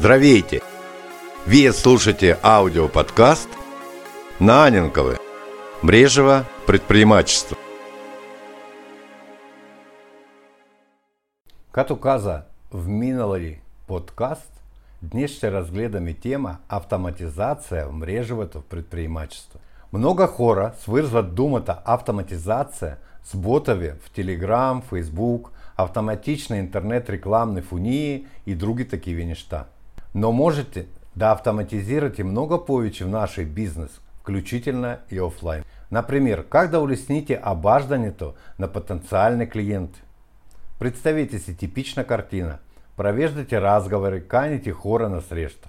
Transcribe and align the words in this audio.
Здравейте! 0.00 0.60
Вы 1.46 1.72
слушаете 1.72 2.38
аудиоподкаст 2.42 3.48
на 4.40 4.66
Аненкове. 4.66 5.16
Брежево 5.84 6.44
предпринимательство. 6.66 7.56
Като 11.72 11.96
каза 12.00 12.42
в 12.72 12.88
миналий 12.88 13.56
подкаст, 13.86 14.62
днес 15.02 15.30
ще 15.30 15.52
разгледаме 15.52 16.14
тема 16.14 16.56
автоматизация 16.68 17.86
в 17.86 17.92
мрежовото 17.92 18.60
предпринимачество. 18.60 19.58
Много 19.92 20.26
хора 20.26 20.72
свързват 20.80 21.34
думата 21.34 21.78
автоматизация 21.84 22.96
с 23.24 23.36
ботове 23.36 23.94
в 24.00 24.10
Telegram, 24.10 24.82
Facebook, 24.82 25.48
автоматична 25.76 26.56
интернет 26.56 27.10
рекламни 27.10 27.62
фунии 27.62 28.26
и 28.46 28.54
други 28.54 28.88
такива 28.88 29.24
неща. 29.24 29.64
Но 30.14 30.32
можете 30.32 30.86
да 31.16 31.30
автоматизирате 31.30 32.24
много 32.24 32.64
повече 32.64 33.04
в 33.04 33.08
нашей 33.08 33.44
бизнес, 33.44 34.00
включительно 34.20 34.96
и 35.10 35.20
офлайн. 35.20 35.64
Например, 35.92 36.44
как 36.48 36.70
да 36.70 36.80
улесните 36.80 37.42
обаждането 37.46 38.34
на 38.58 38.68
потенциальные 38.68 39.48
клиенты. 39.48 40.00
Представите 40.78 41.38
си 41.38 41.56
типична 41.56 42.04
картина. 42.04 42.58
Провеждате 42.96 43.60
разговори, 43.60 44.28
каните 44.28 44.72
хора 44.72 45.08
на 45.08 45.20
среща. 45.20 45.68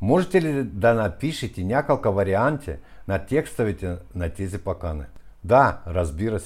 Можете 0.00 0.42
ли 0.42 0.62
да 0.64 0.94
напишете 0.94 1.64
няколко 1.64 2.12
варианти 2.12 2.72
на 3.08 3.18
текстовете 3.18 3.96
на 4.14 4.30
тези 4.30 4.58
покани? 4.58 5.04
Да, 5.44 5.78
разбира. 5.86 6.40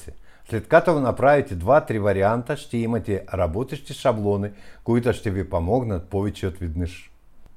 След 0.50 0.68
като 0.68 1.00
направите 1.00 1.58
2-3 1.58 2.00
варианта, 2.00 2.56
ще 2.56 2.78
имате 2.78 3.24
работещи 3.34 3.94
шаблони, 3.94 4.50
които 4.84 5.12
ще 5.12 5.30
ви 5.30 5.50
помогнат 5.50 6.08
повече 6.08 6.46
от 6.46 6.58
веднъж. 6.58 7.10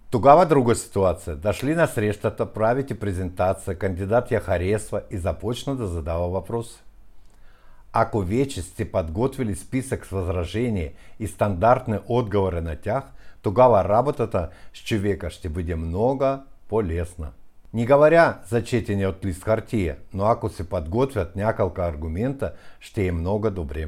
Тогава 0.10 0.46
друга 0.46 0.76
ситуация. 0.76 1.36
Дошли 1.36 1.76
на 1.76 1.88
срещата, 1.88 2.54
правите 2.54 3.00
презентация, 3.00 3.76
кандидат 3.76 4.32
я 4.32 4.40
харесва 4.40 5.02
и 5.12 5.18
започна 5.18 5.76
да 5.76 5.88
задава 5.88 6.30
въпроси. 6.30 6.84
Ако 7.94 8.22
вече 8.22 8.62
сте 8.62 8.92
подготвили 8.92 9.56
списък 9.56 10.06
с 10.06 10.10
възражения 10.10 10.92
и 11.20 11.28
стандартни 11.28 12.00
отговори 12.08 12.62
на 12.62 12.76
тях, 12.76 13.04
тогава 13.42 13.84
работата 13.84 14.50
с 14.74 14.84
човека 14.84 15.30
ще 15.30 15.50
бъде 15.50 15.76
много 15.76 16.26
по-лесна. 16.68 17.28
Не 17.74 17.86
говоря 17.86 18.38
за 18.48 18.64
четение 18.64 19.08
от 19.08 19.26
лист 19.26 19.44
хартия, 19.44 19.98
но 20.14 20.26
ако 20.26 20.50
се 20.50 20.70
подготвят 20.70 21.36
няколко 21.36 21.82
аргумента, 21.82 22.54
ще 22.80 23.08
е 23.08 23.12
много 23.12 23.50
добре. 23.50 23.88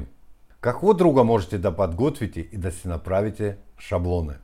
Какво 0.60 0.94
друго 0.94 1.24
можете 1.24 1.58
да 1.58 1.76
подготвите 1.76 2.40
и 2.40 2.58
да 2.58 2.72
си 2.72 2.88
направите 2.88 3.56
шаблони? 3.78 4.34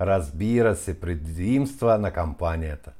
Разбира 0.00 0.76
се, 0.76 1.00
предимства 1.00 1.98
на 1.98 2.10
кампанията. 2.10 2.92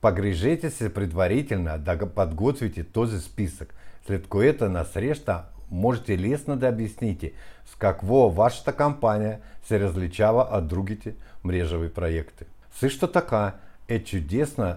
Погрежете 0.00 0.70
се 0.70 0.94
предварително 0.94 1.78
да 1.78 2.06
подготвите 2.06 2.84
този 2.84 3.20
списък, 3.20 3.74
след 4.06 4.26
което 4.26 4.68
на 4.68 4.84
среща 4.84 5.42
можете 5.70 6.18
лесно 6.18 6.56
да 6.56 6.68
обясните 6.68 7.32
с 7.64 7.74
какво 7.74 8.30
вашата 8.30 8.76
кампания 8.76 9.38
се 9.62 9.80
различава 9.80 10.48
от 10.52 10.66
другите 10.66 11.14
мрежови 11.44 11.92
проекти. 11.92 12.44
Също 12.70 13.12
така 13.12 13.52
е 13.88 14.04
чудесно 14.04 14.74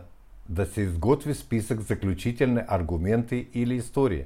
да 0.49 0.65
се 0.65 0.81
изготви 0.81 1.35
списък 1.35 1.81
заключителни 1.81 2.61
аргументи 2.67 3.47
или 3.53 3.75
истории. 3.75 4.23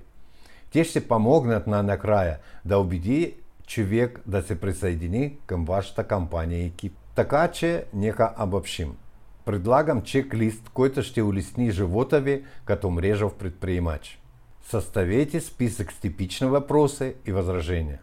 Те 0.71 0.83
ще 0.83 1.07
помогнат 1.07 1.67
на 1.67 1.83
накрая 1.83 2.37
да 2.65 2.77
убеди 2.77 3.35
човек 3.67 4.19
да 4.25 4.41
се 4.41 4.59
присъедини 4.59 5.37
към 5.45 5.65
вашата 5.65 6.03
кампания 6.07 6.61
и 6.61 6.65
екип. 6.65 6.93
Така 7.15 7.47
че 7.47 7.85
нека 7.93 8.33
обобщим. 8.39 8.95
Предлагам 9.45 10.01
чек-лист, 10.01 10.69
който 10.69 11.03
ще 11.03 11.21
улесни 11.21 11.71
живота 11.71 12.21
ви 12.21 12.43
като 12.65 12.89
мрежов 12.89 13.35
предприемач. 13.35 14.19
Съставете 14.61 15.41
списък 15.41 15.91
с 15.91 15.99
типични 15.99 16.47
въпроси 16.47 17.15
и 17.25 17.31
възражения. 17.31 17.99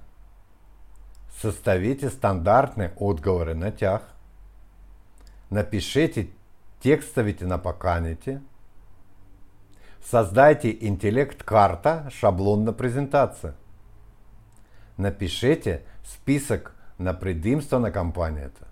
Съставете 1.30 2.10
стандартни 2.10 2.88
отговори 2.96 3.54
на 3.54 3.70
тях. 3.70 4.14
Напишете 5.50 6.26
текстовите 6.80 7.46
на 7.46 7.58
поканите. 7.58 8.40
Создайте 10.02 10.78
интеллект-карта, 10.80 12.04
шаблон 12.08 12.64
на 12.64 12.76
презентация. 12.76 13.52
Напишите 14.98 15.82
список 16.04 16.74
на 16.98 17.18
предимства 17.18 17.80
на 17.80 17.92
компанията. 17.92 18.64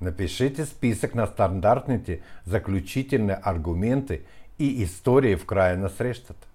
Напишите 0.00 0.66
список 0.66 1.14
на 1.14 1.26
стандартните 1.26 2.20
заключительные 2.46 3.38
аргументы 3.42 4.22
и 4.58 4.82
истории 4.82 5.36
в 5.36 5.46
края 5.46 5.78
на 5.78 5.88
срещата. 5.88 6.48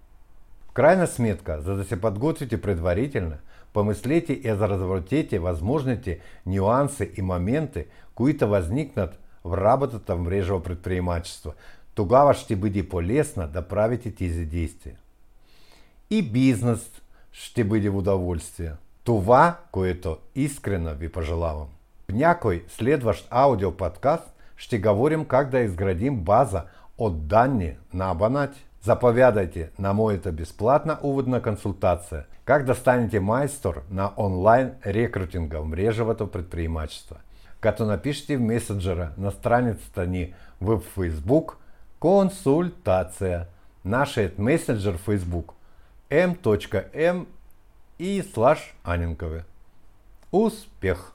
Крайна 0.73 1.07
сметка, 1.07 1.61
за 1.61 1.75
да 1.75 1.83
се 1.83 2.01
подготвите 2.01 2.61
предварительно, 2.61 3.35
помыслите 3.73 4.33
и 4.33 4.51
разработите 4.51 5.39
возможните 5.39 6.19
нюансы 6.45 7.11
и 7.17 7.21
моменты, 7.21 7.87
които 8.15 8.47
возникнат 8.47 9.13
в 9.13 9.19
работата 9.57 10.15
в 10.15 10.19
мрежово 10.19 10.63
предпринимачество. 10.63 11.53
Тогава 11.95 12.33
ще 12.33 12.55
бъде 12.55 12.89
полезно 12.89 13.47
да 13.47 13.67
правите 13.67 14.15
тези 14.15 14.45
действия. 14.45 14.95
И 16.09 16.21
бизнес 16.21 16.91
ще 17.31 17.63
бъде 17.63 17.89
в 17.89 17.97
удовольствие. 17.97 18.71
Това, 19.03 19.57
което 19.71 20.17
искрено 20.35 20.93
ви 20.93 21.11
пожелавам. 21.11 21.67
В 22.09 22.13
някой 22.13 22.65
следващ 22.67 23.27
аудиоподкаст 23.31 24.33
ще 24.57 24.79
говорим 24.79 25.25
как 25.25 25.49
да 25.49 25.59
изградим 25.59 26.15
база 26.15 26.63
от 26.97 27.27
данни 27.27 27.73
на 27.93 28.11
абонати. 28.11 28.65
Заповядайте 28.81 29.69
на 29.79 29.93
моята 29.93 30.31
безплатна 30.31 30.99
уводна 31.03 31.41
консультация 31.41 32.23
как 32.45 32.65
да 32.65 32.75
станете 32.75 33.19
майстор 33.19 33.81
на 33.91 34.11
онлайн 34.17 34.71
рекрутинга 34.85 35.59
в 35.59 35.65
мрежовото 35.65 36.31
предпринимачество. 36.31 37.15
Като 37.61 37.85
напишите 37.85 38.37
в 38.37 38.41
месенджера 38.41 39.11
на 39.17 39.31
страницата 39.31 40.07
ни 40.07 40.33
в 40.61 40.79
Facebook 40.79 41.53
консультация. 41.99 43.45
Нашият 43.85 44.39
месенджер 44.39 44.97
в 44.97 45.07
Facebook 45.07 45.51
m.m 46.09 47.25
и 47.99 48.23
слаш 48.33 48.75
Аненкове. 48.83 49.43
Успех! 50.31 51.11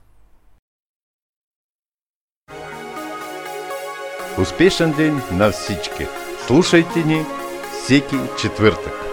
Успешен 4.41 4.93
день 4.93 5.21
на 5.33 5.51
всички! 5.51 6.07
Слушайте 6.47 7.05
ни 7.05 7.25
всеки 7.73 8.17
четвъртък. 8.41 9.04